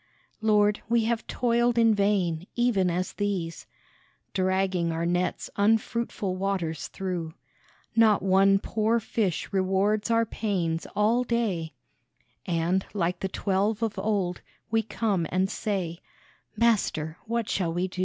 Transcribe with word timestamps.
Lord, 0.41 0.81
we 0.89 1.03
have 1.03 1.27
toiled 1.27 1.77
in 1.77 1.93
vain, 1.93 2.47
even 2.55 2.89
as 2.89 3.13
these, 3.13 3.67
Dragging 4.33 4.91
our 4.91 5.05
nets 5.05 5.47
unfruitful 5.57 6.35
waters 6.37 6.87
through; 6.87 7.35
Not 7.95 8.23
one 8.23 8.57
poor 8.57 8.99
fish 8.99 9.49
rewards 9.53 10.09
our 10.09 10.25
pains 10.25 10.87
all 10.95 11.23
day, 11.23 11.75
And, 12.47 12.83
like 12.95 13.19
the 13.19 13.29
twelve 13.29 13.83
of 13.83 13.99
old, 13.99 14.41
we 14.71 14.81
come 14.81 15.27
and 15.29 15.51
say, 15.51 15.99
"Master, 16.55 17.17
what 17.27 17.47
shall 17.47 17.71
we 17.71 17.87
do? 17.87 17.99